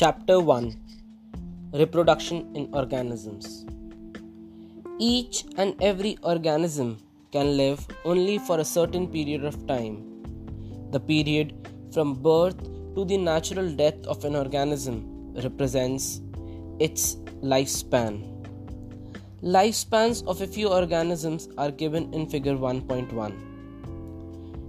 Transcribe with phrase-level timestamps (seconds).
[0.00, 3.66] Chapter 1 Reproduction in Organisms
[4.98, 6.96] Each and every organism
[7.32, 9.96] can live only for a certain period of time.
[10.92, 11.52] The period
[11.92, 12.56] from birth
[12.94, 16.22] to the natural death of an organism represents
[16.78, 17.16] its
[17.54, 18.14] lifespan.
[19.42, 23.34] Lifespans of a few organisms are given in Figure 1.1.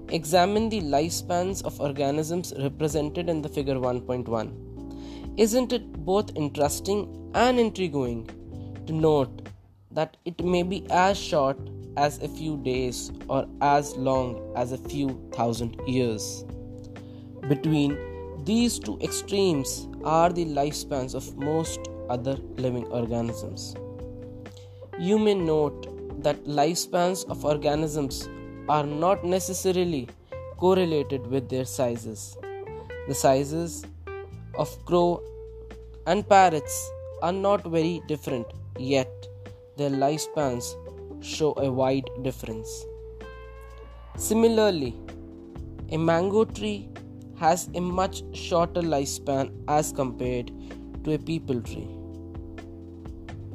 [0.09, 4.61] Examine the lifespans of organisms represented in the figure 1.1.
[5.38, 8.30] Isn't it both interesting and intriguing
[8.86, 9.48] to note
[9.92, 11.57] that it may be as short
[11.96, 16.44] as a few days or as long as a few thousand years?
[17.48, 17.98] Between
[18.44, 21.79] these two extremes are the lifespans of most
[22.10, 23.76] other living organisms.
[25.00, 28.28] You may note that lifespans of organisms
[28.68, 30.10] are not necessarily
[30.57, 32.38] correlated with their sizes.
[33.08, 33.86] The sizes
[34.56, 35.24] of crow
[36.08, 39.28] and parrots are not very different, yet
[39.78, 40.76] their lifespans
[41.24, 42.86] show a wide difference.
[44.18, 44.96] Similarly,
[45.92, 46.90] a mango tree
[47.38, 50.52] has a much shorter lifespan as compared
[51.04, 51.88] to a peepal tree.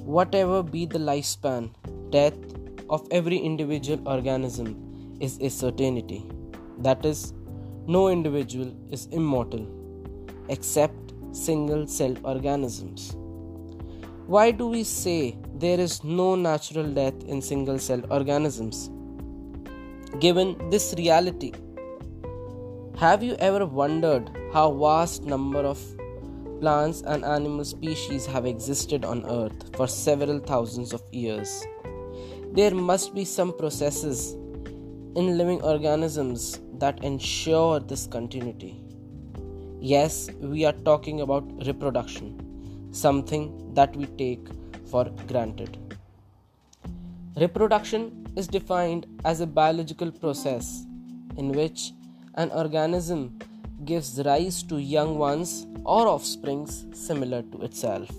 [0.04, 1.70] Whatever be the lifespan,
[2.10, 2.34] death
[2.88, 6.28] of every individual organism is a certainty.
[6.78, 7.32] That is,
[7.86, 9.75] no individual is immortal
[10.48, 13.16] except single celled organisms.
[14.26, 18.90] Why do we say there is no natural death in single celled organisms?
[20.18, 21.52] Given this reality,
[22.96, 25.78] have you ever wondered how vast number of
[26.60, 31.64] plants and animal species have existed on earth for several thousands of years?
[32.52, 34.32] There must be some processes
[35.14, 38.85] in living organisms that ensure this continuity.
[39.88, 42.30] Yes, we are talking about reproduction,
[42.90, 44.48] something that we take
[44.90, 45.78] for granted.
[47.36, 50.84] Reproduction is defined as a biological process
[51.36, 51.92] in which
[52.34, 53.38] an organism
[53.84, 58.10] gives rise to young ones or offsprings similar to itself.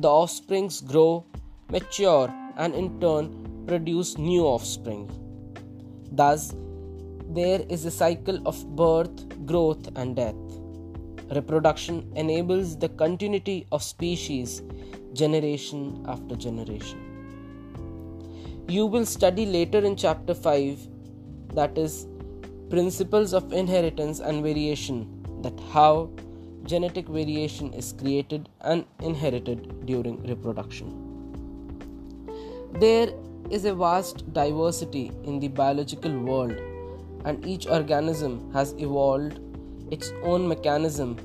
[0.00, 1.24] The offsprings grow,
[1.70, 2.28] mature,
[2.58, 5.08] and in turn produce new offspring.
[6.12, 6.54] Thus,
[7.30, 10.45] there is a cycle of birth, growth, and death.
[11.30, 14.62] Reproduction enables the continuity of species
[15.12, 17.00] generation after generation.
[18.68, 20.88] You will study later in chapter 5
[21.54, 22.06] that is
[22.70, 26.10] principles of inheritance and variation that how
[26.64, 31.02] genetic variation is created and inherited during reproduction.
[32.80, 33.08] There
[33.50, 36.56] is a vast diversity in the biological world,
[37.24, 39.38] and each organism has evolved
[39.90, 41.16] its own mechanism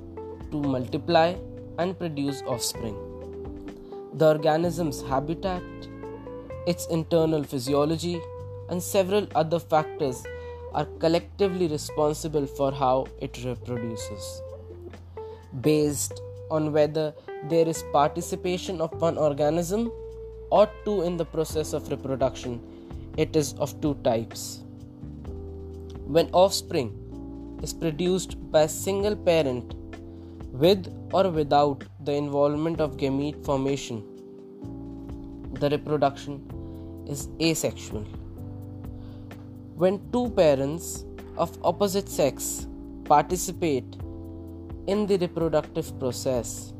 [0.52, 1.36] to multiply
[1.80, 2.96] and produce offspring.
[4.14, 5.64] The organism's habitat,
[6.68, 8.22] its internal physiology,
[8.70, 10.24] and several other factors
[10.74, 14.42] are collectively responsible for how it reproduces.
[15.62, 17.14] Based on whether
[17.50, 19.92] there is participation of one organism
[20.50, 22.62] or two in the process of reproduction,
[23.18, 24.64] it is of two types.
[26.06, 27.01] When offspring
[27.62, 29.76] is produced by a single parent
[30.52, 34.04] with or without the involvement of gamete formation,
[35.54, 36.42] the reproduction
[37.08, 38.04] is asexual.
[39.76, 41.06] When two parents
[41.38, 42.68] of opposite sex
[43.06, 43.96] participate
[44.88, 46.74] in the reproductive process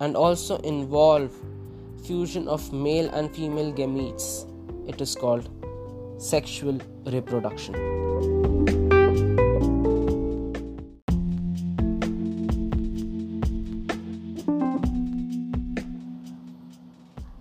[0.00, 1.32] and also involve
[2.04, 4.46] fusion of male and female gametes.
[4.88, 5.48] It is called
[6.18, 8.89] sexual reproduction.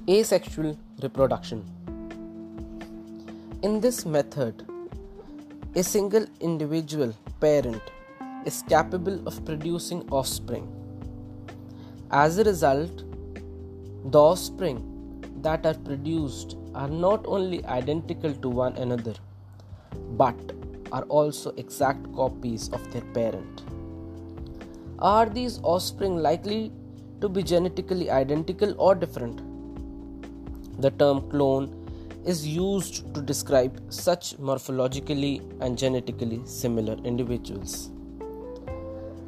[0.10, 1.64] Asexual reproduction.
[3.62, 4.66] In this method,
[5.76, 7.84] a single individual parent
[8.44, 10.68] is capable of producing offspring.
[12.10, 13.04] As a result,
[14.10, 14.80] the offspring
[15.44, 19.14] that are produced are not only identical to one another
[20.14, 20.40] but
[20.92, 23.62] are also exact copies of their parent.
[24.98, 26.72] Are these offspring likely
[27.22, 29.49] to be genetically identical or different?
[30.80, 31.76] The term clone
[32.26, 37.90] is used to describe such morphologically and genetically similar individuals.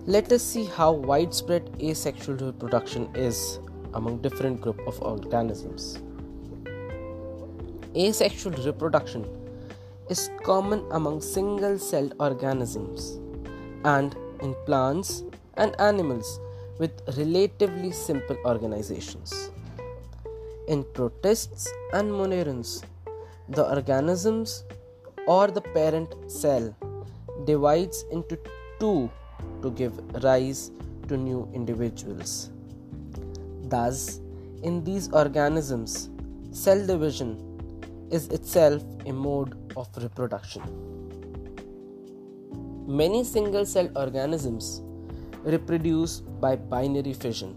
[0.05, 3.59] Let us see how widespread asexual reproduction is
[3.93, 5.99] among different group of organisms.
[7.97, 9.25] Asexual reproduction
[10.09, 13.19] is common among single-celled organisms
[13.83, 15.23] and in plants
[15.55, 16.39] and animals
[16.79, 19.51] with relatively simple organizations.
[20.73, 22.69] In protists and monerans,
[23.49, 24.63] the organisms
[25.27, 26.73] or the parent cell
[27.45, 28.39] divides into
[28.79, 29.11] two
[29.63, 30.71] to give rise
[31.09, 32.51] to new individuals.
[33.63, 34.21] Thus,
[34.63, 36.09] in these organisms,
[36.51, 37.35] cell division
[38.09, 40.63] is itself a mode of reproduction.
[42.87, 44.81] Many single cell organisms
[45.43, 47.55] reproduce by binary fission,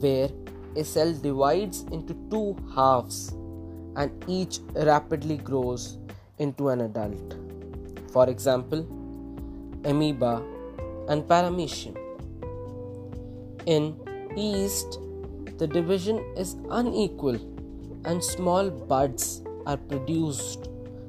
[0.00, 0.30] where
[0.76, 3.32] a cell divides into two halves
[3.96, 5.98] and each rapidly grows
[6.38, 7.36] into an adult.
[8.12, 8.86] For example,
[9.84, 10.42] amoeba
[11.08, 11.96] and paramecium.
[13.66, 13.96] In
[14.36, 15.00] yeast,
[15.58, 17.36] the division is unequal
[18.04, 20.68] and small buds are produced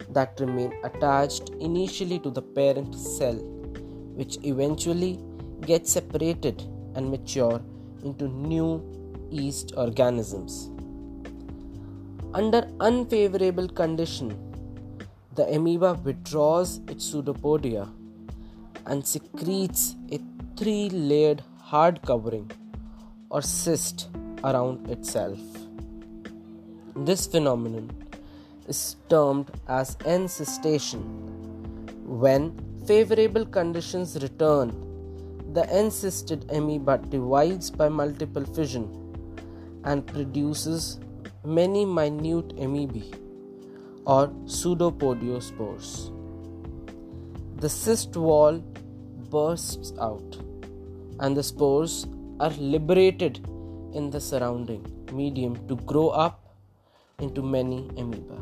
[0.09, 3.35] that remain attached initially to the parent cell,
[4.15, 5.19] which eventually
[5.61, 6.61] get separated
[6.95, 7.61] and mature
[8.03, 8.81] into new
[9.31, 10.69] yeast organisms.
[12.33, 14.29] Under unfavorable condition,
[15.35, 17.89] the amoeba withdraws its pseudopodia
[18.85, 20.19] and secretes a
[20.57, 22.51] three-layered hard covering
[23.29, 24.09] or cyst
[24.43, 25.39] around itself.
[26.95, 27.89] This phenomenon
[28.67, 31.01] is termed as encystation.
[32.05, 32.53] When
[32.85, 34.71] favorable conditions return,
[35.53, 39.00] the encysted amoeba divides by multiple fission
[39.83, 40.99] and produces
[41.43, 43.13] many minute amoebae
[44.05, 46.11] or pseudopodiospores.
[47.57, 48.59] The cyst wall
[49.29, 50.37] bursts out
[51.19, 52.07] and the spores
[52.39, 53.45] are liberated
[53.93, 56.55] in the surrounding medium to grow up
[57.19, 58.39] into many amoeba.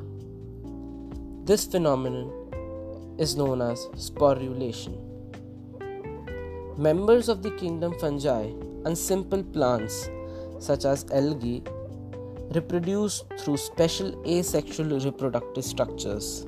[1.45, 2.31] This phenomenon
[3.17, 4.95] is known as sporulation.
[6.77, 8.43] Members of the kingdom fungi
[8.85, 10.09] and simple plants
[10.59, 11.63] such as algae
[12.53, 16.45] reproduce through special asexual reproductive structures.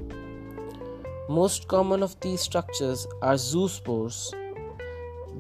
[1.29, 4.33] Most common of these structures are zoospores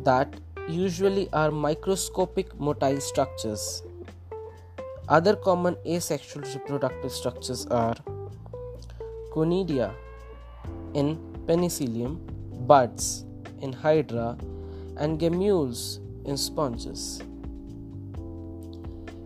[0.03, 0.33] that
[0.69, 3.83] usually are microscopic motile structures.
[5.09, 7.95] Other common asexual reproductive structures are
[9.33, 9.93] conidia
[10.93, 11.17] in
[11.47, 12.21] penicillium,
[12.67, 13.25] buds
[13.61, 14.37] in hydra,
[14.97, 17.21] and gemmules in sponges.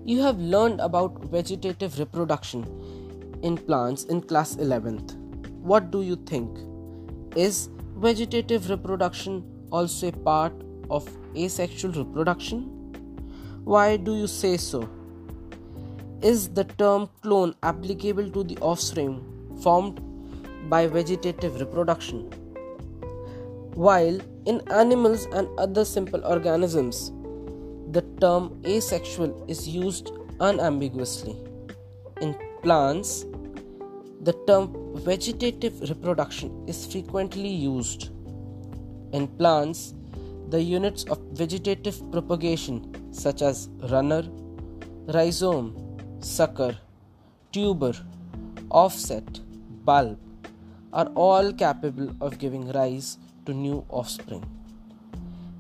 [0.07, 2.63] You have learned about vegetative reproduction
[3.41, 5.15] in plants in class 11th.
[5.63, 6.59] What do you think?
[7.35, 10.53] Is vegetative reproduction also a part
[10.91, 12.61] of asexual reproduction?
[13.63, 14.87] Why do you say so?
[16.21, 19.23] Is the term clone applicable to the offspring
[19.63, 19.99] formed
[20.69, 22.29] by vegetative reproduction?
[23.73, 27.11] While in animals and other simple organisms,
[27.91, 31.35] the term asexual is used unambiguously.
[32.21, 33.25] In plants,
[34.21, 38.09] the term vegetative reproduction is frequently used.
[39.13, 39.93] In plants,
[40.49, 44.23] the units of vegetative propagation, such as runner,
[45.07, 45.75] rhizome,
[46.19, 46.77] sucker,
[47.51, 47.93] tuber,
[48.71, 49.39] offset,
[49.85, 50.17] bulb,
[50.91, 54.43] are all capable of giving rise to new offspring.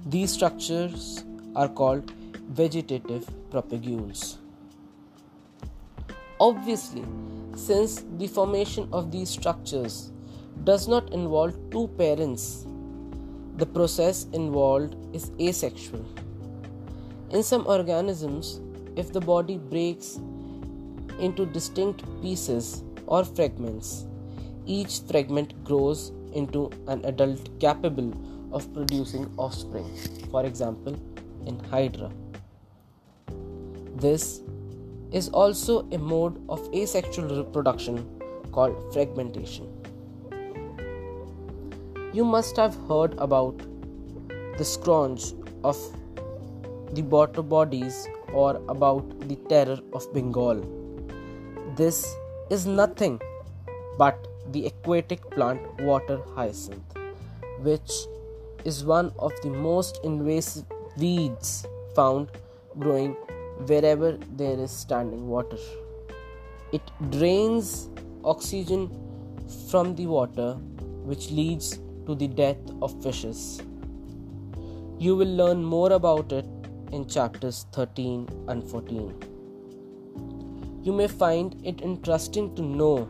[0.07, 1.23] These structures
[1.55, 2.11] are called
[2.49, 4.37] vegetative propagules.
[6.39, 7.05] Obviously,
[7.55, 10.11] since the formation of these structures
[10.63, 12.65] does not involve two parents
[13.57, 16.05] the process involved is asexual.
[17.29, 18.59] In some organisms,
[18.97, 20.19] if the body breaks
[21.19, 24.07] into distinct pieces or fragments,
[24.65, 28.11] each fragment grows into an adult capable
[28.51, 29.89] of producing offspring,
[30.31, 30.99] for example,
[31.45, 32.11] in Hydra.
[33.95, 34.41] This
[35.11, 38.05] is also a mode of asexual reproduction
[38.51, 39.71] called fragmentation.
[42.13, 43.57] You must have heard about
[44.57, 45.77] the scourge of
[46.93, 50.61] the water bodies or about the terror of Bengal.
[51.75, 52.05] This
[52.49, 53.19] is nothing
[53.97, 56.97] but the aquatic plant water hyacinth,
[57.59, 57.91] which
[58.63, 60.65] is one of the most invasive
[60.97, 62.29] weeds found
[62.79, 63.13] growing
[63.67, 65.57] wherever there is standing water.
[66.71, 67.89] It drains
[68.23, 68.89] oxygen
[69.69, 70.53] from the water,
[71.03, 73.61] which leads to the death of fishes.
[74.97, 76.45] You will learn more about it
[76.91, 79.23] in chapters 13 and 14.
[80.83, 83.09] You may find it interesting to know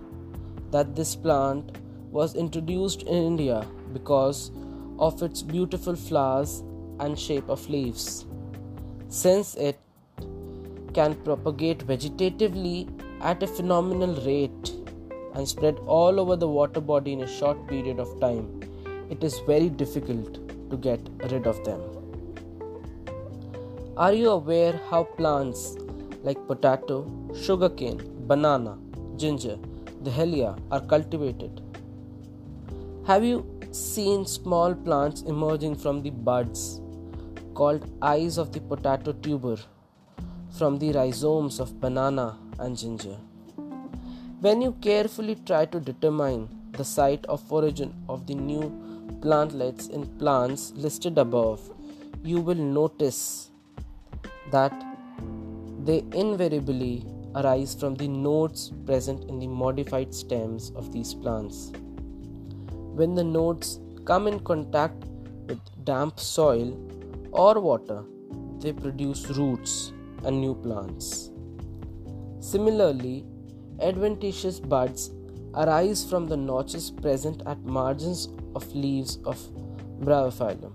[0.72, 1.78] that this plant
[2.12, 4.52] was introduced in India because
[4.98, 6.64] of its beautiful flowers
[7.00, 8.26] and shape of leaves.
[9.10, 9.80] since it
[10.94, 12.90] can propagate vegetatively
[13.22, 14.72] at a phenomenal rate
[15.34, 18.62] and spread all over the water body in a short period of time,
[19.10, 20.36] it is very difficult
[20.70, 21.00] to get
[21.32, 21.82] rid of them.
[23.98, 25.78] Are you aware how plants
[26.24, 28.78] like potato, sugarcane, banana,
[29.16, 29.58] ginger,
[30.04, 31.62] dahlia are cultivated?
[33.06, 36.82] Have you seen small plants emerging from the buds
[37.60, 39.58] called eyes of the potato tuber
[40.58, 43.18] from the rhizomes of banana and ginger?
[44.42, 48.66] When you carefully try to determine the site of origin of the new
[49.22, 51.62] plantlets in plants listed above,
[52.24, 53.50] you will notice
[54.52, 54.74] that
[55.84, 61.72] they invariably arise from the nodes present in the modified stems of these plants.
[63.00, 65.06] When the nodes come in contact
[65.48, 66.70] with damp soil
[67.36, 68.04] or water,
[68.60, 69.92] they produce roots
[70.24, 71.32] and new plants.
[72.40, 73.26] Similarly,
[73.82, 75.12] adventitious buds
[75.56, 79.38] arise from the notches present at margins of leaves of
[80.00, 80.74] Bryophyllum.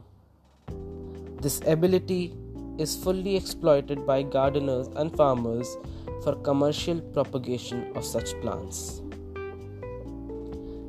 [1.41, 2.35] This ability
[2.79, 5.77] is fully exploited by gardeners and farmers
[6.23, 9.03] for commercial propagation of such plants.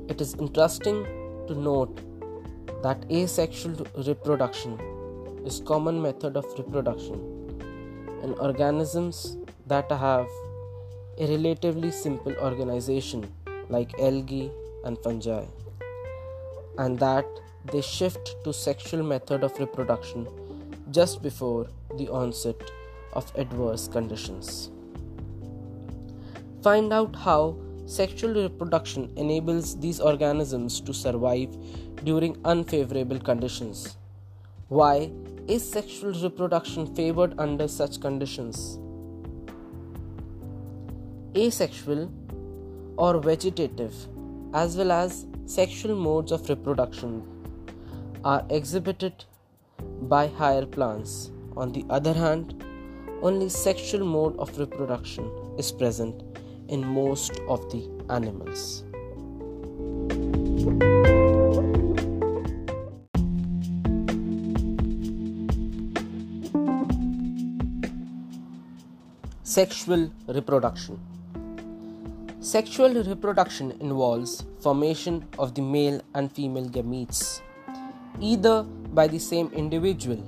[0.09, 1.03] It is interesting
[1.47, 2.01] to note
[2.83, 4.77] that asexual reproduction
[5.45, 7.15] is common method of reproduction
[8.23, 10.27] in organisms that have
[11.17, 13.31] a relatively simple organization
[13.69, 14.51] like algae
[14.85, 15.43] and fungi
[16.77, 17.25] and that
[17.71, 20.27] they shift to sexual method of reproduction
[20.91, 21.67] just before
[21.97, 22.55] the onset
[23.13, 24.71] of adverse conditions.
[26.63, 31.55] Find out how sexual reproduction enables these organisms to survive
[32.03, 33.97] during unfavorable conditions.
[34.69, 35.11] Why
[35.47, 38.79] is sexual reproduction favored under such conditions?
[41.35, 42.11] Asexual
[42.97, 43.93] or vegetative,
[44.53, 47.23] as well as sexual modes of reproduction
[48.23, 49.25] are exhibited
[50.03, 51.31] by higher plants.
[51.57, 52.63] On the other hand,
[53.21, 56.23] only sexual mode of reproduction is present
[56.69, 58.83] in most of the animals.
[69.51, 70.97] Sexual reproduction
[72.39, 77.41] Sexual reproduction involves formation of the male and female gametes,
[78.21, 80.23] either by the same individual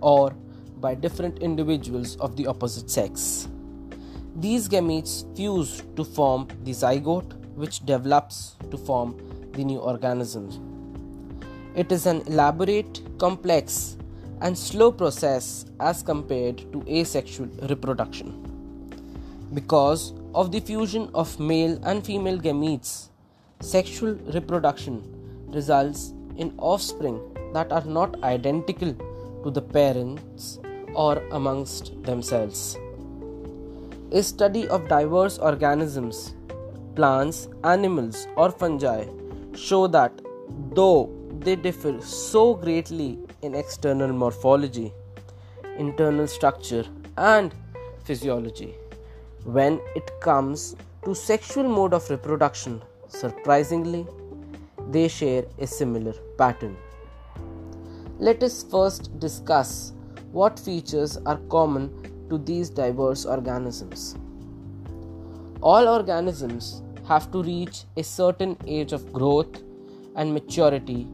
[0.00, 0.30] or
[0.80, 3.46] by different individuals of the opposite sex.
[4.36, 9.18] These gametes fuse to form the zygote, which develops to form
[9.52, 10.48] the new organism.
[11.76, 13.98] It is an elaborate, complex,
[14.40, 18.51] and slow process as compared to asexual reproduction.
[19.54, 23.08] Because of the fusion of male and female gametes,
[23.60, 25.02] sexual reproduction
[25.48, 27.20] results in offspring
[27.52, 28.94] that are not identical
[29.44, 30.58] to the parents
[30.94, 32.78] or amongst themselves.
[34.12, 36.34] A study of diverse organisms,
[36.94, 39.04] plants, animals, or fungi
[39.54, 40.12] show that
[40.74, 44.94] though they differ so greatly in external morphology,
[45.76, 46.84] internal structure,
[47.18, 47.54] and
[48.04, 48.74] physiology,
[49.44, 54.06] when it comes to sexual mode of reproduction, surprisingly,
[54.90, 56.76] they share a similar pattern.
[58.18, 59.92] Let us first discuss
[60.30, 61.90] what features are common
[62.30, 64.16] to these diverse organisms.
[65.60, 69.62] All organisms have to reach a certain age of growth
[70.14, 71.08] and maturity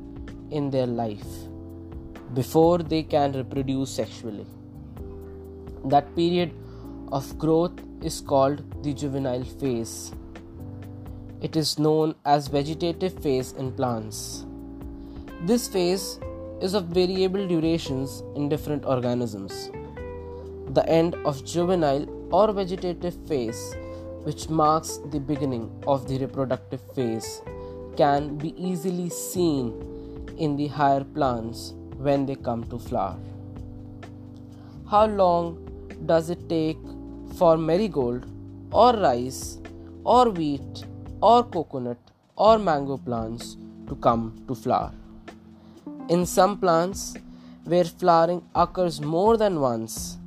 [0.50, 1.26] in their life
[2.35, 4.47] before they can reproduce sexually.
[5.85, 6.52] That period
[7.11, 10.12] of growth is called the juvenile phase.
[11.40, 14.45] It is known as vegetative phase in plants.
[15.43, 16.19] This phase
[16.61, 19.71] is of variable durations in different organisms.
[20.71, 23.76] The end of juvenile or vegetative phase,
[24.25, 27.40] which marks the beginning of the reproductive phase,
[27.97, 29.73] can be easily seen
[30.37, 33.19] in the higher plants when they come to flower.
[34.90, 35.64] How long
[36.07, 36.78] does it take
[37.38, 38.23] for marigold
[38.73, 39.59] or rice
[40.04, 40.85] or wheat
[41.21, 41.99] or coconut
[42.37, 43.57] or mango plants
[43.88, 44.92] to come to flower.
[46.09, 47.14] In some plants,
[47.64, 50.18] where flowering occurs more than once,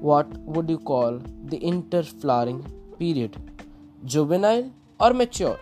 [0.00, 1.18] what would you call
[1.52, 2.60] the interflowering
[2.98, 3.36] period?
[4.04, 5.58] Juvenile or mature?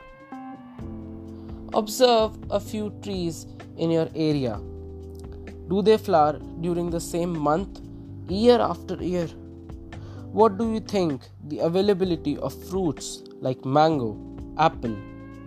[1.75, 3.47] Observe a few trees
[3.77, 4.61] in your area.
[5.69, 7.81] Do they flower during the same month,
[8.29, 9.29] year after year.
[10.33, 14.17] What do you think the availability of fruits like mango,
[14.59, 14.97] apple,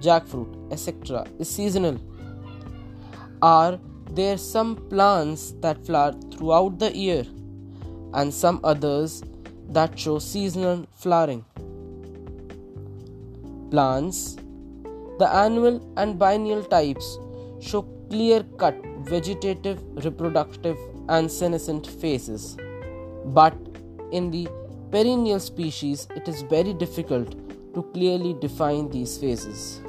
[0.02, 1.26] jackfruit, etc.
[1.40, 2.02] is seasonal?
[3.42, 3.80] Are
[4.12, 7.24] there some plants that flower throughout the year
[8.14, 9.24] and some others
[9.70, 11.46] that show seasonal flowering?
[13.72, 14.36] Plants
[15.18, 17.18] The annual and biennial types
[17.62, 22.58] show clear cut vegetative, reproductive, and senescent phases.
[23.26, 23.56] But
[24.12, 24.50] in the
[24.94, 27.32] perennial species, it is very difficult
[27.74, 29.82] to clearly define these phases.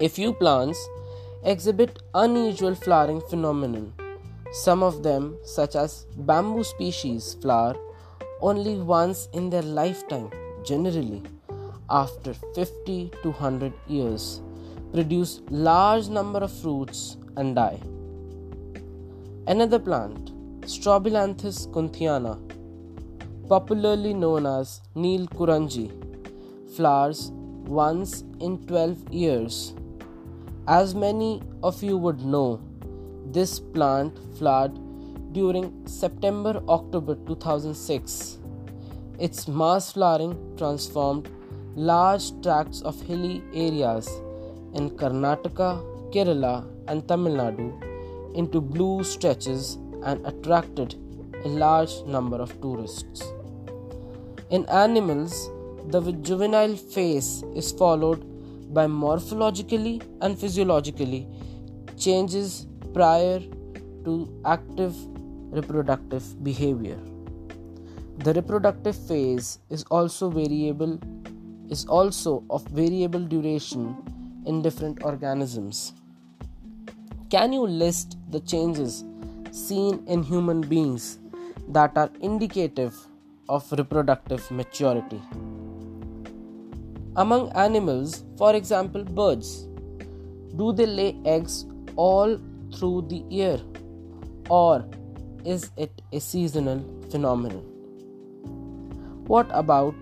[0.00, 0.78] A few plants
[1.44, 3.92] exhibit unusual flowering phenomenon.
[4.52, 7.76] Some of them, such as bamboo species, flower
[8.40, 10.30] only once in their lifetime,
[10.64, 11.22] generally
[11.90, 14.40] after 50 to 100 years,
[14.94, 17.78] produce large number of fruits and die.
[19.46, 20.32] Another plant,
[20.62, 22.47] Strobilanthes kunthiana,
[23.48, 25.86] popularly known as Neel Kuranji,
[26.76, 27.30] flowers
[27.82, 29.74] once in 12 years.
[30.66, 32.60] As many of you would know,
[33.32, 34.76] this plant flowered
[35.32, 38.38] during September October 2006.
[39.18, 41.30] Its mass flowering transformed
[41.74, 44.08] large tracts of hilly areas
[44.74, 45.70] in Karnataka,
[46.12, 47.68] Kerala, and Tamil Nadu
[48.34, 50.96] into blue stretches and attracted
[51.44, 53.22] a large number of tourists.
[54.50, 55.50] In animals,
[55.88, 58.24] the juvenile phase is followed
[58.72, 61.28] by morphologically and physiologically
[61.98, 63.40] changes prior
[64.04, 64.94] to active
[65.50, 66.98] reproductive behavior.
[68.18, 70.98] The reproductive phase is also variable
[71.68, 73.96] is also of variable duration
[74.46, 75.92] in different organisms.
[77.28, 79.04] Can you list the changes
[79.50, 81.18] seen in human beings
[81.68, 82.96] that are indicative
[83.48, 85.20] of reproductive maturity?
[87.16, 89.66] Among animals, for example, birds,
[90.56, 92.38] do they lay eggs all
[92.74, 93.60] through the year
[94.48, 94.84] or
[95.44, 97.64] is it a seasonal phenomenon?
[99.26, 99.94] What about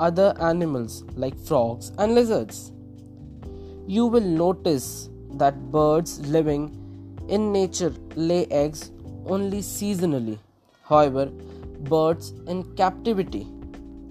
[0.00, 2.72] other animals like frogs and lizards?
[3.86, 6.70] You will notice that birds living
[7.28, 8.90] in nature lay eggs
[9.26, 10.38] only seasonally.
[10.88, 11.30] However,
[11.84, 13.46] birds in captivity,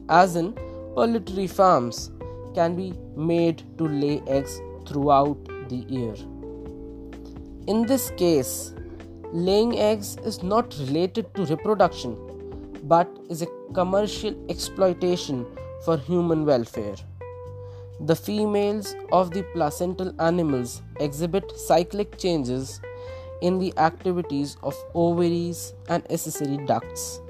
[0.10, 0.54] as in
[0.96, 2.12] poultry farms,
[2.56, 5.38] can be made to lay eggs throughout
[5.70, 6.16] the year.
[7.68, 8.74] In this case,
[9.32, 12.16] laying eggs is not related to reproduction
[12.84, 15.46] but is a commercial exploitation
[15.86, 16.96] for human welfare.
[18.02, 22.82] The females of the placental animals exhibit cyclic changes
[23.42, 27.22] in the activities of ovaries and accessory ducts,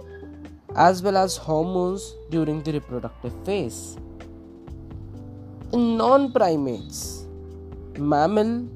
[0.76, 3.98] as well as hormones during the reproductive phase.
[5.72, 7.26] In non primates,
[7.98, 8.68] mammal,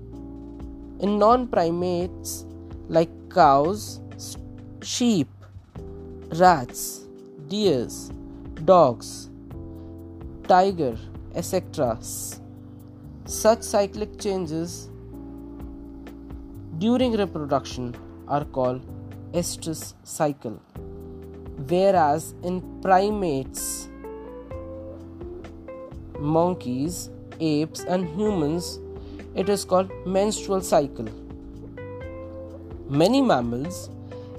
[1.00, 2.46] in non primates
[2.88, 4.00] like cows,
[4.82, 5.28] sheep,
[6.36, 7.06] rats,
[7.48, 8.12] deers,
[8.66, 9.30] dogs,
[10.48, 10.98] tiger,
[11.36, 11.98] etc.
[13.26, 14.90] Such cyclic changes
[16.78, 17.96] during reproduction
[18.28, 18.82] are called
[19.34, 20.60] estrus cycle,
[21.58, 23.90] whereas in primates,
[26.20, 28.80] monkeys, apes, and humans,
[29.36, 31.08] it is called menstrual cycle.
[32.90, 33.90] Many mammals,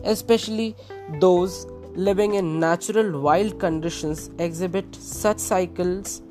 [0.04, 0.74] especially
[1.20, 6.22] those living in natural wild conditions, exhibit such cycles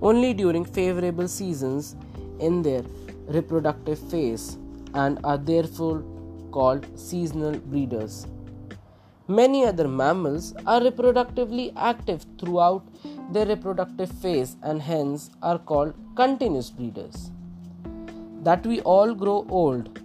[0.00, 1.96] only during favorable seasons
[2.38, 2.82] in their
[3.26, 4.58] reproductive phase
[4.94, 6.04] and are therefore
[6.52, 8.26] called seasonal breeders.
[9.28, 12.84] Many other mammals are reproductively active throughout
[13.32, 17.32] their reproductive phase and hence are called continuous breeders.
[18.44, 19.98] That we all grow old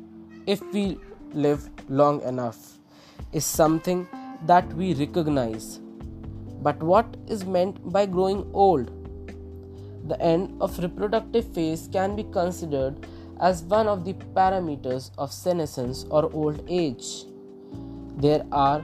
[0.48, 0.98] if we
[1.34, 2.80] live long enough
[3.32, 4.08] is something
[4.48, 5.80] that we recognize.
[6.64, 8.90] But what is meant by growing old?
[10.08, 13.06] The end of reproductive phase can be considered
[13.40, 17.26] as one of the parameters of senescence or old age.
[18.18, 18.84] There are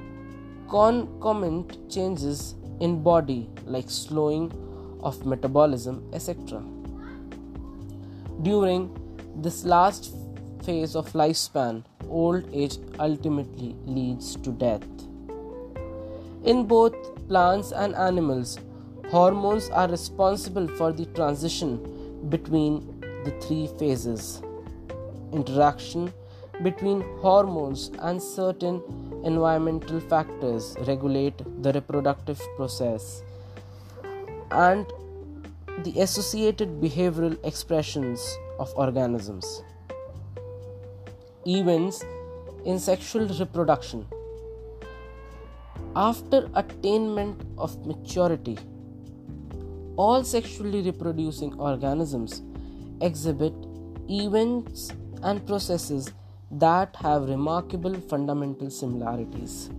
[0.70, 4.52] concomitant changes in body like slowing
[5.02, 6.64] of metabolism etc.
[8.42, 8.90] During
[9.36, 10.14] this last
[10.64, 14.84] phase of lifespan, old age ultimately leads to death.
[16.44, 16.96] In both
[17.28, 18.60] plants and animals,
[19.10, 24.42] hormones are responsible for the transition between the three phases
[25.34, 26.12] interaction
[26.64, 28.82] between hormones and certain
[29.24, 33.24] environmental factors regulate the reproductive process
[34.52, 34.86] and
[35.84, 39.64] the associated behavioral expressions of organisms.
[41.46, 42.04] Events
[42.66, 44.06] in sexual reproduction.
[45.96, 48.58] After attainment of maturity,
[49.96, 52.42] all sexually reproducing organisms
[53.02, 53.54] exhibit
[54.10, 54.92] events
[55.24, 56.12] and processes
[56.52, 59.70] that have remarkable fundamental similarities.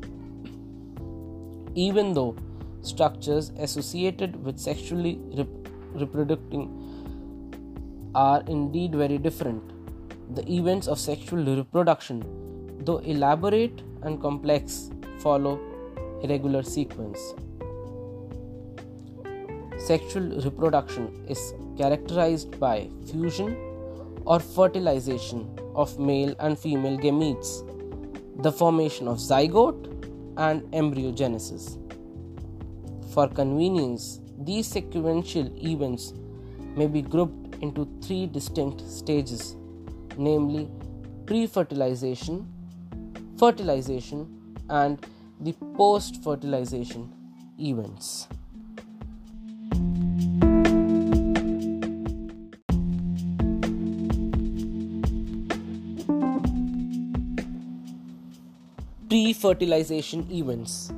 [1.75, 2.37] Even though
[2.83, 5.49] structures associated with sexually rep-
[5.95, 6.85] reproducing
[8.15, 9.63] are indeed very different,
[10.35, 12.23] the events of sexual reproduction,
[12.85, 15.59] though elaborate and complex, follow
[16.23, 17.19] a regular sequence.
[19.79, 23.57] Sexual reproduction is characterized by fusion
[24.27, 27.51] or fertilization of male and female gametes,
[28.43, 29.85] the formation of zygote,
[30.37, 31.65] and embryogenesis.
[33.13, 36.13] For convenience, these sequential events
[36.77, 39.57] may be grouped into three distinct stages
[40.17, 40.69] namely,
[41.27, 42.47] pre fertilization,
[43.39, 44.21] fertilization,
[44.69, 45.07] and
[45.41, 47.13] the post fertilization
[47.59, 48.29] events.
[59.19, 60.93] Pre fertilization events.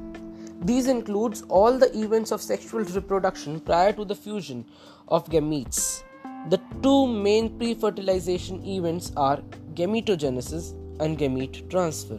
[0.61, 4.66] These includes all the events of sexual reproduction prior to the fusion
[5.09, 6.02] of gametes.
[6.50, 9.38] The two main pre fertilization events are
[9.72, 12.18] gametogenesis and gamete transfer.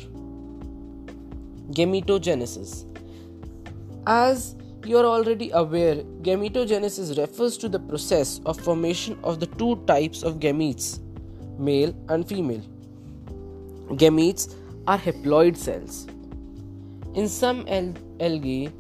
[1.80, 2.72] Gametogenesis.
[4.08, 5.98] As you are already aware,
[6.30, 11.00] gametogenesis refers to the process of formation of the two types of gametes,
[11.60, 12.66] male and female.
[14.06, 14.56] Gametes
[14.88, 16.08] are haploid cells.
[17.14, 17.68] In some
[18.20, 18.72] algae,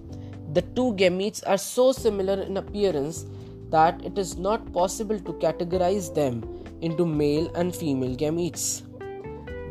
[0.53, 3.25] the two gametes are so similar in appearance
[3.69, 6.43] that it is not possible to categorize them
[6.81, 8.83] into male and female gametes.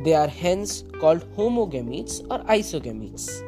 [0.04, 3.46] They are hence called homogametes or isogametes.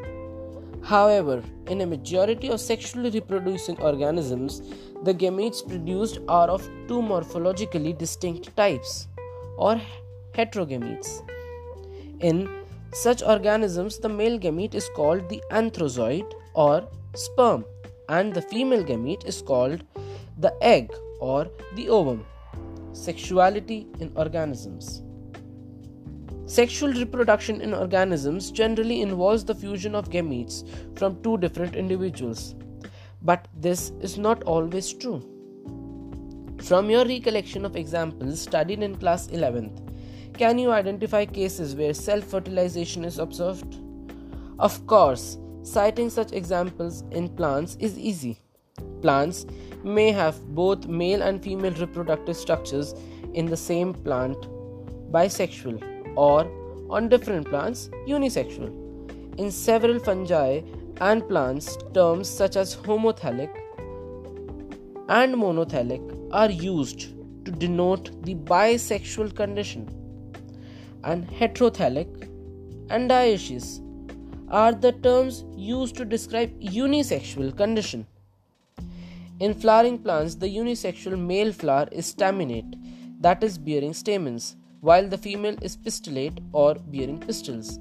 [0.84, 4.60] However, in a majority of sexually reproducing organisms,
[5.04, 9.08] the gametes produced are of two morphologically distinct types
[9.56, 9.80] or
[10.34, 11.22] heterogametes.
[12.20, 12.61] In
[12.92, 17.64] such organisms, the male gamete is called the antherozoid or sperm,
[18.08, 19.82] and the female gamete is called
[20.38, 22.24] the egg or the ovum.
[22.92, 25.02] Sexuality in organisms.
[26.46, 32.54] Sexual reproduction in organisms generally involves the fusion of gametes from two different individuals.
[33.22, 35.20] But this is not always true.
[36.58, 39.81] From your recollection of examples studied in class 11th,
[40.34, 43.76] can you identify cases where self fertilization is observed?
[44.58, 48.38] Of course, citing such examples in plants is easy.
[49.02, 49.46] Plants
[49.84, 52.94] may have both male and female reproductive structures
[53.34, 54.36] in the same plant,
[55.12, 55.82] bisexual,
[56.16, 56.50] or
[56.90, 58.70] on different plants, unisexual.
[59.38, 60.60] In several fungi
[61.00, 63.50] and plants, terms such as homothallic
[65.08, 67.08] and monothallic are used
[67.44, 69.88] to denote the bisexual condition
[71.04, 72.28] and heterothallic
[72.90, 73.80] and dioecious
[74.48, 78.06] are the terms used to describe unisexual condition.
[79.40, 82.74] In flowering plants, the unisexual male flower is staminate,
[83.20, 87.78] that is bearing stamens, while the female is pistillate or bearing pistils.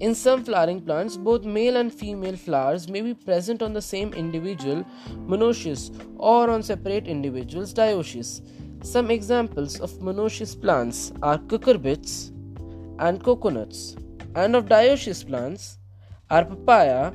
[0.00, 4.12] In some flowering plants, both male and female flowers may be present on the same
[4.14, 4.84] individual,
[5.26, 8.40] monoecious, or on separate individuals, dioecious.
[8.82, 12.30] Some examples of monoecious plants are cucurbits
[12.98, 13.94] and coconuts,
[14.34, 15.78] and of dioecious plants
[16.30, 17.12] are papaya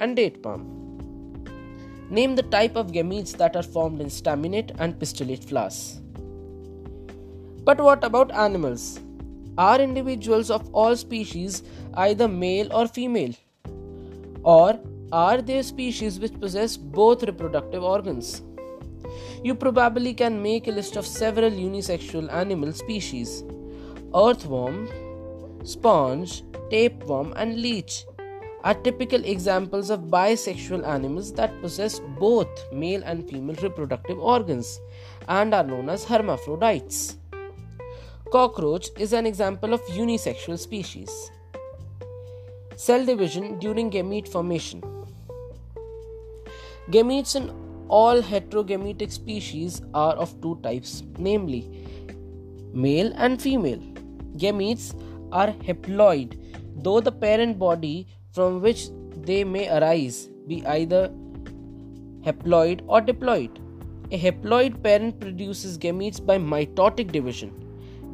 [0.00, 0.62] and date palm.
[2.10, 6.00] Name the type of gametes that are formed in staminate and pistillate flowers.
[7.62, 8.98] But what about animals?
[9.56, 11.62] Are individuals of all species
[11.94, 13.34] either male or female?
[14.42, 14.80] Or
[15.12, 18.42] are there species which possess both reproductive organs?
[19.42, 23.44] You probably can make a list of several unisexual animal species
[24.14, 24.88] earthworm,
[25.64, 28.04] sponge, tapeworm, and leech
[28.64, 34.80] are typical examples of bisexual animals that possess both male and female reproductive organs
[35.28, 37.16] and are known as hermaphrodites.
[38.32, 41.30] Cockroach is an example of unisexual species.
[42.74, 44.82] Cell division during gamete formation.
[46.90, 47.63] Gametes in
[47.96, 51.60] all heterogametic species are of two types, namely
[52.72, 53.82] male and female.
[54.44, 54.86] Gametes
[55.30, 56.32] are haploid,
[56.82, 58.88] though the parent body from which
[59.28, 61.02] they may arise be either
[62.26, 63.62] haploid or diploid.
[64.10, 67.52] A haploid parent produces gametes by mitotic division.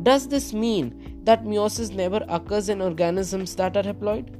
[0.02, 4.34] Does this mean that meiosis never occurs in organisms that are haploid?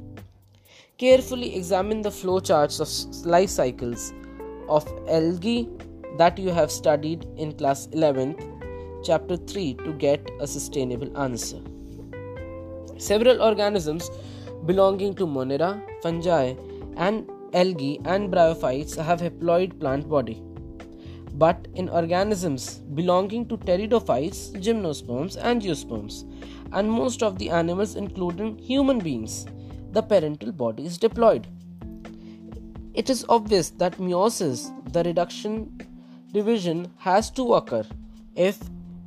[0.99, 4.13] Carefully examine the flowcharts of life cycles
[4.71, 5.69] of algae
[6.19, 8.41] that you have studied in class 11th,
[9.05, 11.61] chapter 3 to get a sustainable answer.
[12.99, 14.11] Several organisms
[14.67, 16.55] belonging to Monera, fungi,
[16.97, 20.43] and algae and bryophytes have haploid plant body.
[21.35, 26.25] But in organisms belonging to pteridophytes, gymnosperms, and angiosperms,
[26.73, 29.47] and most of the animals, including human beings,
[29.93, 31.47] the parental body is diploid.
[33.01, 35.81] It is obvious that meiosis, the reduction
[36.35, 37.85] division, has to occur
[38.37, 38.59] if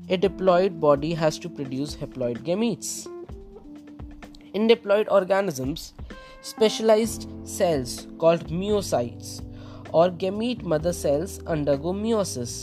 [0.10, 3.06] a diploid body has to produce haploid gametes.
[4.56, 5.94] In diploid organisms,
[6.42, 9.44] specialized cells called meiocytes
[9.92, 12.56] or gamete mother cells undergo meiosis.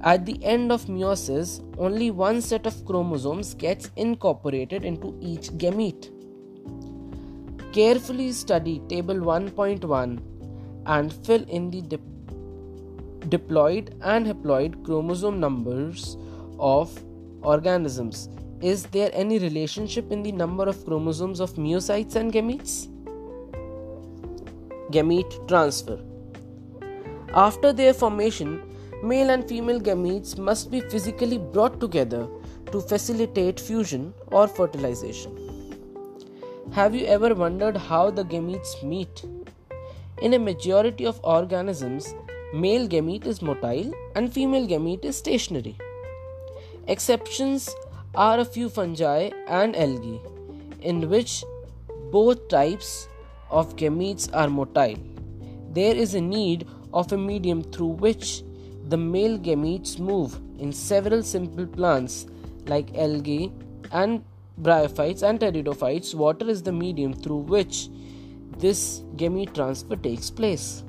[0.00, 6.10] At the end of meiosis, only one set of chromosomes gets incorporated into each gamete.
[7.72, 10.31] Carefully study table 1.1
[10.86, 12.00] and fill in the dip-
[13.28, 16.16] diploid and haploid chromosome numbers
[16.58, 16.92] of
[17.42, 18.28] organisms.
[18.60, 22.88] Is there any relationship in the number of chromosomes of meiocytes and gametes?
[24.90, 25.98] Gamete transfer.
[27.34, 28.62] After their formation,
[29.02, 32.28] male and female gametes must be physically brought together
[32.70, 35.38] to facilitate fusion or fertilization.
[36.72, 39.24] Have you ever wondered how the gametes meet?
[40.22, 42.14] In a majority of organisms,
[42.54, 45.76] male gamete is motile and female gamete is stationary.
[46.86, 47.68] Exceptions
[48.14, 50.20] are a few fungi and algae,
[50.80, 51.42] in which
[52.12, 53.08] both types
[53.50, 55.00] of gametes are motile.
[55.74, 58.44] There is a need of a medium through which
[58.90, 62.26] the male gametes move in several simple plants
[62.66, 63.50] like algae
[63.90, 64.24] and
[64.60, 67.88] bryophytes and pteridophytes, water is the medium through which
[68.58, 70.84] this gamete transfer takes place.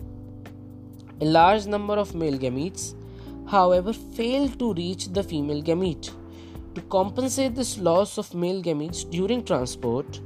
[1.22, 2.96] A large number of male gametes,
[3.48, 6.12] however, fail to reach the female gamete.
[6.76, 10.20] To compensate this loss of male gametes during transport,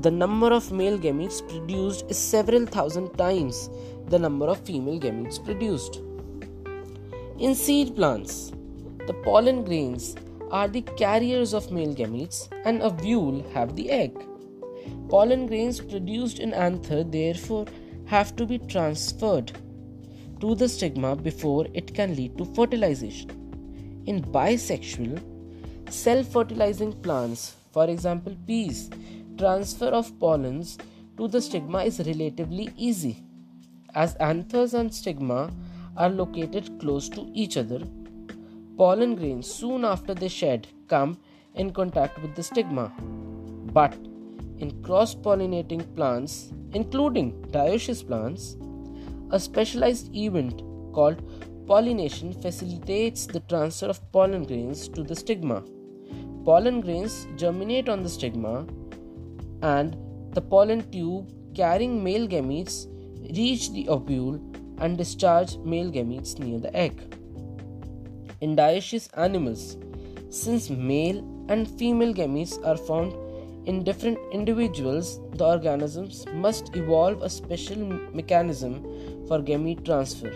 [0.00, 3.68] the number of male gametes produced is several thousand times
[4.08, 6.00] the number of female gametes produced.
[7.38, 8.52] In seed plants,
[9.06, 10.14] the pollen grains
[10.50, 14.12] are the carriers of male gametes and a ovule have the egg.
[15.08, 17.66] Pollen grains produced in anther therefore
[18.06, 19.52] have to be transferred
[20.40, 23.30] to the stigma before it can lead to fertilization.
[24.06, 25.22] In bisexual,
[25.90, 28.90] self fertilizing plants, for example peas,
[29.38, 30.78] transfer of pollens
[31.16, 33.22] to the stigma is relatively easy
[33.94, 35.50] as anthers and stigma
[35.96, 37.82] are located close to each other
[38.76, 41.18] pollen grains soon after they shed come
[41.54, 42.92] in contact with the stigma.
[43.72, 43.94] But
[44.62, 48.56] in cross pollinating plants, including dioecious plants,
[49.30, 51.22] a specialized event called
[51.66, 55.62] pollination facilitates the transfer of pollen grains to the stigma.
[56.44, 58.66] Pollen grains germinate on the stigma,
[59.62, 59.96] and
[60.34, 62.86] the pollen tube carrying male gametes
[63.36, 64.40] reach the ovule
[64.78, 66.94] and discharge male gametes near the egg
[68.42, 69.76] in dioecious animals,
[70.30, 73.12] since male and female gametes are found
[73.64, 77.76] in different individuals, the organisms must evolve a special
[78.12, 78.82] mechanism
[79.28, 80.32] for gamete transfer.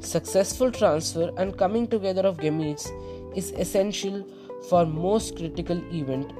[0.00, 2.88] Successful transfer and coming together of gametes
[3.36, 4.26] is essential
[4.70, 6.32] for most critical event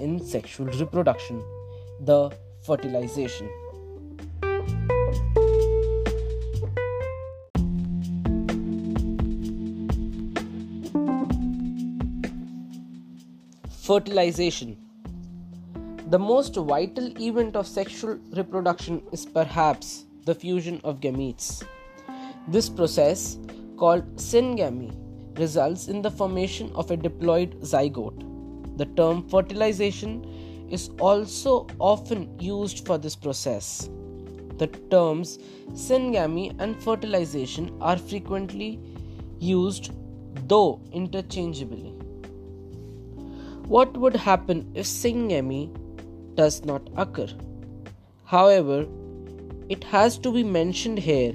[0.00, 1.42] in sexual reproduction,
[2.00, 3.48] the fertilization.
[13.84, 14.83] Fertilization.
[16.08, 21.64] The most vital event of sexual reproduction is perhaps the fusion of gametes.
[22.46, 23.38] This process,
[23.78, 24.94] called syngamy,
[25.38, 28.76] results in the formation of a diploid zygote.
[28.76, 33.88] The term fertilization is also often used for this process.
[34.58, 35.38] The terms
[35.72, 38.78] syngamy and fertilization are frequently
[39.38, 39.90] used,
[40.48, 41.94] though interchangeably.
[43.66, 45.74] What would happen if syngamy
[46.34, 47.28] does not occur?
[48.24, 48.86] However,
[49.68, 51.34] it has to be mentioned here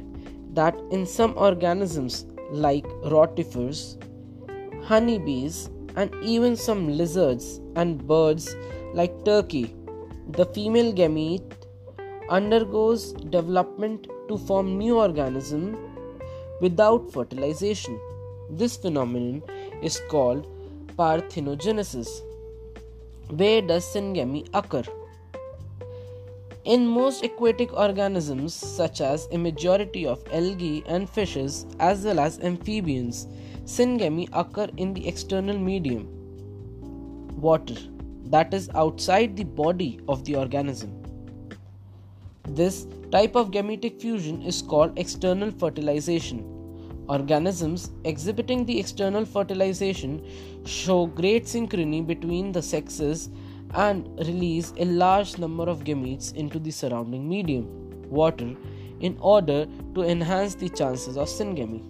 [0.54, 3.98] that in some organisms like rotifers,
[4.84, 8.56] honeybees, and even some lizards and birds
[8.94, 9.76] like turkey,
[10.30, 11.54] the female gamete
[12.30, 15.78] undergoes development to form new organism
[16.62, 18.00] without fertilization.
[18.52, 19.44] This phenomenon
[19.82, 20.48] is called
[20.96, 22.22] parthenogenesis.
[23.30, 24.84] Where does syngamy occur?
[26.66, 32.40] In most aquatic organisms, such as a majority of algae and fishes, as well as
[32.40, 33.28] amphibians,
[33.66, 36.08] syngamy occur in the external medium,
[37.40, 37.76] water,
[38.26, 40.92] that is outside the body of the organism.
[42.48, 46.59] This type of gametic fusion is called external fertilization.
[47.10, 50.24] Organisms exhibiting the external fertilization
[50.64, 53.30] show great synchrony between the sexes
[53.74, 57.66] and release a large number of gametes into the surrounding medium,
[58.10, 58.56] water,
[59.00, 61.82] in order to enhance the chances of syngamy.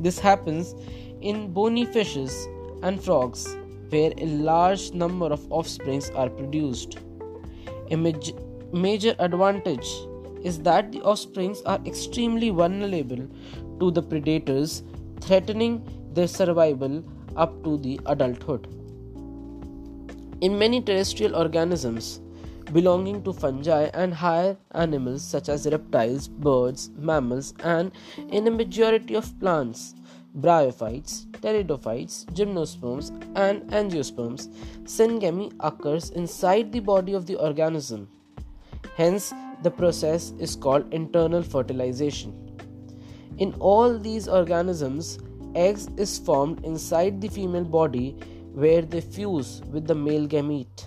[0.00, 0.74] This happens
[1.20, 2.48] in bony fishes
[2.82, 3.56] and frogs,
[3.90, 6.98] where a large number of offsprings are produced.
[7.92, 7.96] A
[8.72, 9.86] major advantage
[10.42, 13.28] is that the offsprings are extremely vulnerable
[13.80, 14.82] to the predators,
[15.20, 17.02] threatening their survival
[17.36, 18.66] up to the adulthood.
[20.40, 22.20] In many terrestrial organisms
[22.72, 27.92] belonging to fungi and higher animals such as reptiles, birds, mammals, and
[28.30, 29.94] in a majority of plants,
[30.40, 34.48] bryophytes, pteridophytes, gymnosperms, and angiosperms,
[34.84, 38.08] syngamy occurs inside the body of the organism.
[38.96, 39.32] Hence,
[39.62, 42.51] the process is called internal fertilization.
[43.38, 45.18] In all these organisms,
[45.54, 48.16] eggs is formed inside the female body
[48.52, 50.84] where they fuse with the male gamete.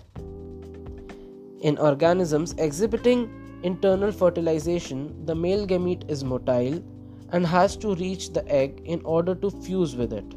[1.62, 3.30] In organisms exhibiting
[3.64, 6.84] internal fertilization, the male gamete is motile
[7.32, 10.36] and has to reach the egg in order to fuse with it.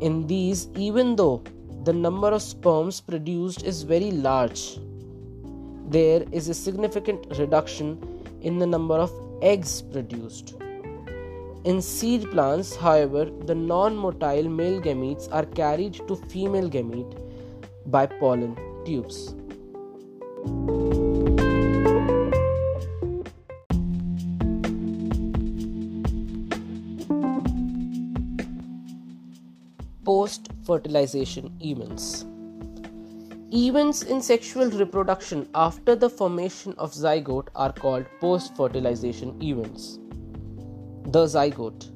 [0.00, 1.42] In these, even though
[1.82, 4.78] the number of sperms produced is very large,
[5.88, 7.98] there is a significant reduction
[8.42, 10.54] in the number of eggs produced.
[11.70, 17.16] In seed plants, however, the non motile male gametes are carried to female gamete
[17.86, 19.34] by pollen tubes.
[30.04, 32.26] Post fertilization events.
[33.52, 39.98] Events in sexual reproduction after the formation of zygote are called post fertilization events.
[41.08, 41.88] The zygote.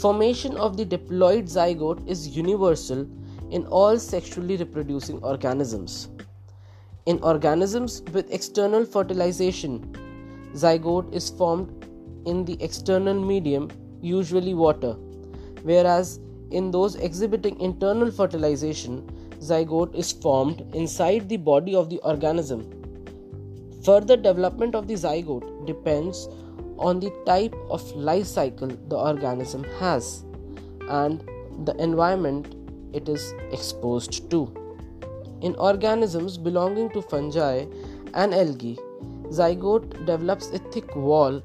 [0.00, 3.06] Formation of the diploid zygote is universal
[3.50, 6.08] in all sexually reproducing organisms.
[7.04, 9.94] In organisms with external fertilization,
[10.54, 11.84] zygote is formed
[12.24, 14.94] in the external medium, usually water,
[15.62, 16.18] whereas
[16.50, 19.06] in those exhibiting internal fertilization,
[19.40, 22.70] zygote is formed inside the body of the organism.
[23.84, 26.26] Further development of the zygote depends
[26.78, 30.24] on the type of life cycle the organism has
[30.88, 31.22] and
[31.64, 32.54] the environment
[32.92, 34.52] it is exposed to.
[35.42, 37.66] In organisms belonging to fungi
[38.14, 38.78] and algae,
[39.28, 41.42] zygote develops a thick wall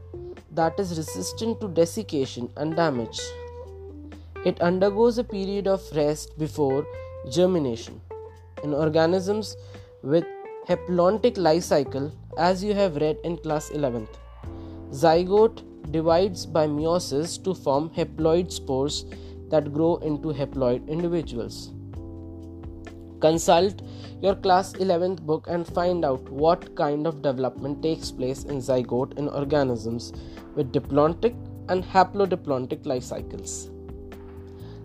[0.52, 3.20] that is resistant to desiccation and damage.
[4.46, 6.86] It undergoes a period of rest before
[7.30, 8.02] germination.
[8.64, 9.58] In organisms
[10.02, 10.26] with
[10.68, 14.08] haplontic life cycle, as you have read in class 11th,
[14.92, 19.06] Zygote divides by meiosis to form haploid spores
[19.50, 21.72] that grow into haploid individuals.
[23.20, 23.84] Consult
[24.22, 29.16] your class 11th book and find out what kind of development takes place in zygote
[29.18, 30.12] in organisms
[30.56, 31.36] with diplontic
[31.68, 33.70] and haplodiplontic life cycles.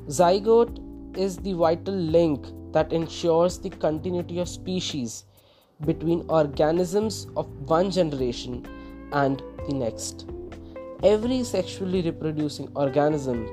[0.08, 5.24] Zygote is the vital link that ensures the continuity of species
[5.86, 8.66] between organisms of one generation
[9.12, 10.26] and the next.
[11.02, 13.46] Every sexually reproducing organism,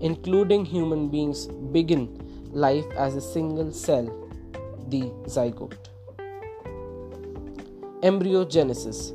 [0.00, 4.06] including human beings, begin life as a single cell,
[4.88, 5.88] the zygote.
[8.02, 9.12] Embryogenesis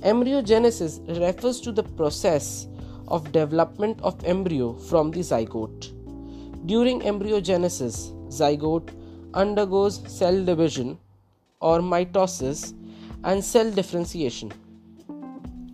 [0.00, 2.66] Embryogenesis refers to the process
[3.08, 5.92] of development of embryo from the zygote.
[6.66, 8.90] During embryogenesis, zygote
[9.34, 10.98] undergoes cell division
[11.60, 12.72] or mitosis
[13.24, 14.52] and cell differentiation.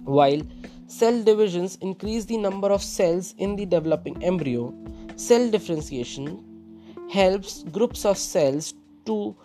[0.07, 0.43] While
[0.87, 4.73] cell divisions increase the number of cells in the developing embryo,
[5.17, 6.45] cell differentiation
[7.11, 8.73] helps groups of cells
[9.07, 9.37] to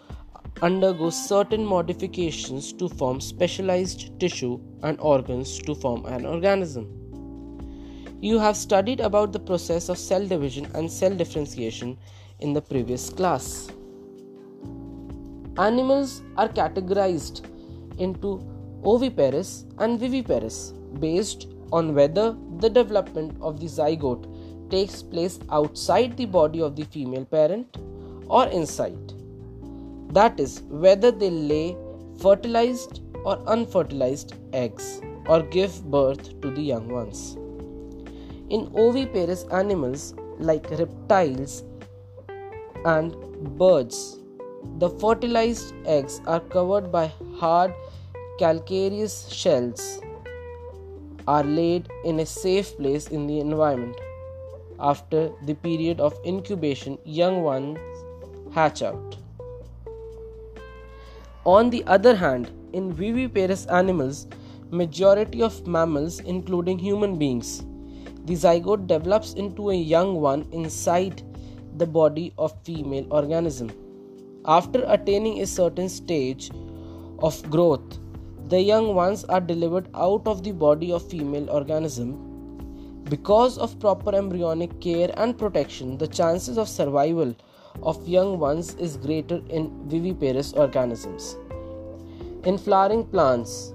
[0.62, 6.86] undergo certain modifications to form specialized tissue and organs to form an organism.
[8.22, 11.97] You have studied about the process of cell division and cell differentiation
[12.39, 13.72] in the previous class.
[15.57, 17.45] Animals are categorized
[17.97, 18.51] into
[18.84, 24.25] oviparous and viviparous based on whether the development of the zygote
[24.69, 27.77] takes place outside the body of the female parent
[28.27, 29.13] or inside.
[30.09, 31.77] That is, whether they lay
[32.19, 37.38] fertilized or unfertilized eggs or give birth to the young ones.
[38.49, 41.63] In oviparous animals like reptiles
[42.86, 43.15] and
[43.57, 44.19] birds,
[44.79, 47.73] the fertilized eggs are covered by hard
[48.42, 50.02] calcareous shells
[51.28, 53.96] are laid in a safe place in the environment.
[54.80, 57.78] After the period of incubation, young ones
[58.56, 59.16] hatch out.
[61.46, 64.28] On the other hand, in viviparous animals,
[64.72, 67.64] majority of mammals including human beings,
[68.26, 71.22] the zygote develops into a young one inside
[71.78, 73.72] the body of female organism.
[74.46, 76.50] After attaining a certain stage
[77.20, 78.01] of growth,
[78.52, 82.10] the young ones are delivered out of the body of female organism.
[83.06, 87.34] Because of proper embryonic care and protection, the chances of survival
[87.82, 91.38] of young ones is greater in viviparous organisms.
[92.43, 93.74] In flowering plants,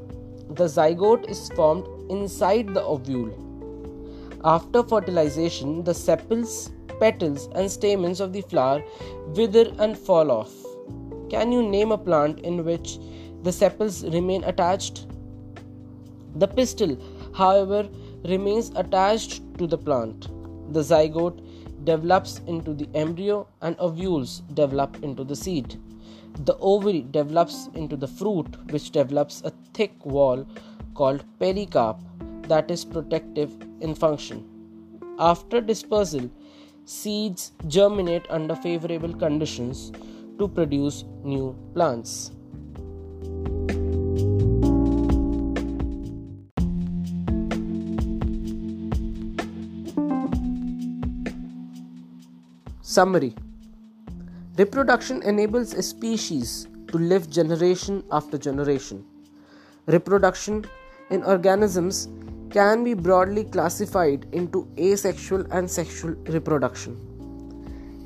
[0.50, 3.32] the zygote is formed inside the ovule.
[4.44, 6.70] After fertilization, the sepals,
[7.00, 8.84] petals, and stamens of the flower
[9.28, 10.52] wither and fall off.
[11.30, 12.98] Can you name a plant in which
[13.46, 15.06] the sepals remain attached?
[16.34, 16.98] The pistil,
[17.32, 17.88] however,
[18.24, 20.28] remains attached to the plant.
[20.72, 21.40] The zygote
[21.84, 25.80] develops into the embryo and ovules develop into the seed.
[26.44, 30.44] The ovary develops into the fruit, which develops a thick wall
[30.94, 32.00] called pericarp
[32.48, 34.44] that is protective in function.
[35.18, 36.30] After dispersal,
[36.84, 39.92] seeds germinate under favorable conditions
[40.38, 42.32] to produce new plants.
[52.96, 53.34] Summary
[54.56, 59.04] Reproduction enables a species to live generation after generation.
[59.86, 60.64] Reproduction
[61.10, 62.08] in organisms
[62.48, 66.96] can be broadly classified into asexual and sexual reproduction.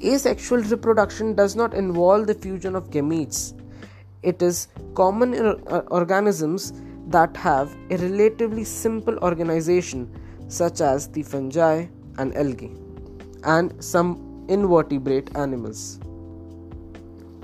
[0.03, 3.60] Asexual reproduction does not involve the fusion of gametes.
[4.23, 6.75] It is common in uh, organisms
[7.09, 10.11] that have a relatively simple organization,
[10.49, 11.87] such as the fungi
[12.19, 12.75] and algae,
[13.45, 16.01] and some invertebrate animals.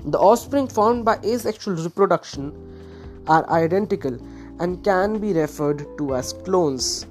[0.05, 2.53] The offspring formed by asexual reproduction
[3.27, 4.17] are identical
[4.59, 7.07] and can be referred to as clones.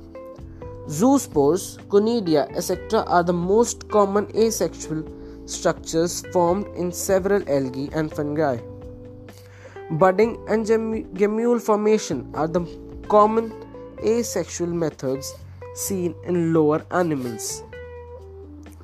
[0.87, 3.03] Zoospores, conidia, etc.
[3.09, 5.05] are the most common asexual
[5.47, 8.59] structures formed in several algae and fungi.
[9.89, 12.67] Budding and gemmule formation are the
[13.09, 13.53] common
[14.03, 15.33] asexual methods
[15.77, 17.63] seen in lower animals.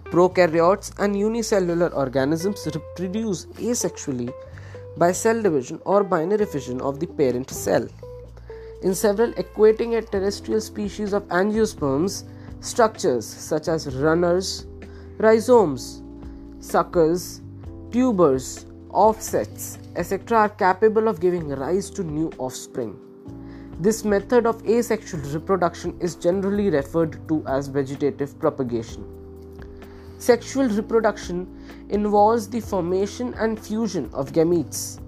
[0.04, 4.32] Prokaryotes and unicellular organisms reproduce asexually
[4.96, 7.84] by cell division or binary fission of the parent cell.
[8.84, 12.22] In several aquatic and terrestrial species of angiosperms,
[12.60, 14.66] structures such as runners,
[15.18, 16.00] rhizomes,
[16.60, 17.40] suckers,
[17.90, 22.98] tubers, offsets, etc., are capable of giving rise to new offspring.
[23.80, 29.04] This method of asexual reproduction is generally referred to as vegetative propagation.
[30.18, 31.48] Sexual reproduction
[31.88, 35.00] involves the formation and fusion of gametes.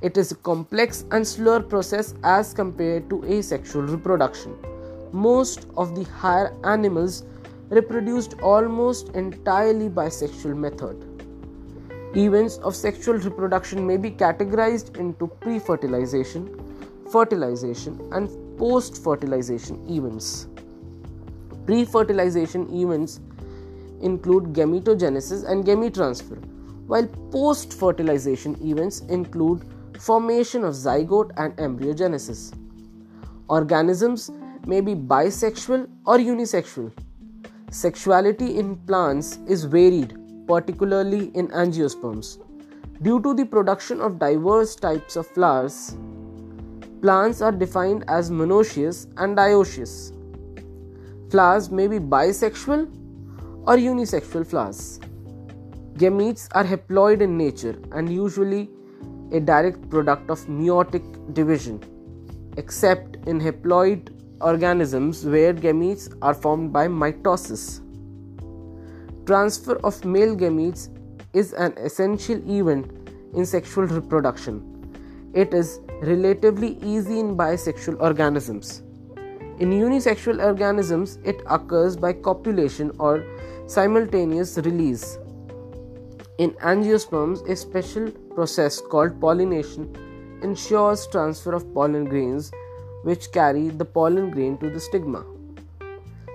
[0.00, 4.56] It is a complex and slower process as compared to asexual reproduction.
[5.12, 7.24] Most of the higher animals
[7.68, 11.11] reproduced almost entirely by sexual method.
[12.14, 16.60] Events of sexual reproduction may be categorized into pre-fertilization,
[17.10, 20.46] fertilization and post-fertilization events.
[21.64, 23.20] Pre-fertilization events
[24.02, 26.34] include gametogenesis and gamete transfer,
[26.86, 29.64] while post fertilization events include
[29.98, 32.52] formation of zygote and embryogenesis.
[33.48, 34.30] Organisms
[34.66, 36.92] may be bisexual or unisexual.
[37.70, 40.18] Sexuality in plants is varied,
[40.52, 42.38] particularly in angiosperms.
[43.02, 45.96] Due to the production of diverse types of flowers,
[47.00, 49.94] plants are defined as monoecious and dioecious.
[51.30, 52.82] Flowers may be bisexual
[53.66, 55.00] or unisexual flowers.
[56.02, 58.68] Gametes are haploid in nature and usually
[59.32, 61.80] a direct product of meiotic division,
[62.56, 67.81] except in haploid organisms where gametes are formed by mitosis.
[69.24, 70.88] Transfer of male gametes
[71.32, 72.90] is an essential event
[73.34, 74.60] in sexual reproduction.
[75.32, 78.82] It is relatively easy in bisexual organisms.
[79.60, 83.24] In unisexual organisms, it occurs by copulation or
[83.66, 85.18] simultaneous release.
[86.38, 89.94] In angiosperms, a special process called pollination
[90.42, 92.50] ensures transfer of pollen grains
[93.04, 95.24] which carry the pollen grain to the stigma.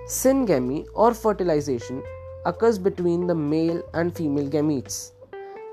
[0.06, 2.02] Syngamy or fertilization
[2.50, 5.12] occurs between the male and female gametes.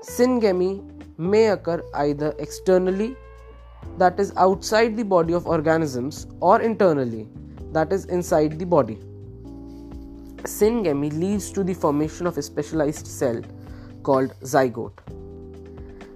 [0.02, 0.72] Syngamy
[1.18, 3.16] may occur either externally,
[3.98, 7.26] that is outside the body of organisms, or internally,
[7.72, 8.98] that is inside the body.
[10.42, 13.40] Syngamy leads to the formation of a specialized cell
[14.02, 15.00] called zygote.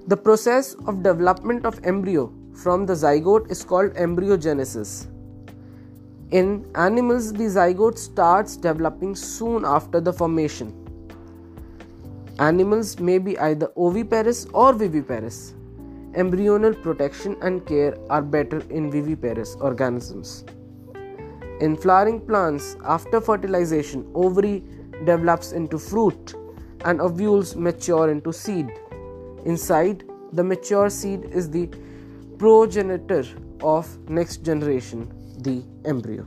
[0.07, 5.10] The process of development of embryo from the zygote is called embryogenesis.
[6.31, 10.73] In animals, the zygote starts developing soon after the formation.
[12.39, 15.55] Animals may be either oviparous or viviparous.
[16.13, 20.45] Embryonal protection and care are better in viviparous organisms.
[21.61, 24.63] In flowering plants, after fertilization, ovary
[25.05, 26.35] develops into fruit
[26.85, 28.71] and ovules mature into seed.
[29.45, 31.69] Inside, the mature seed is the
[32.39, 33.25] progenitor
[33.63, 35.13] of next generation,
[35.43, 36.27] the embryo.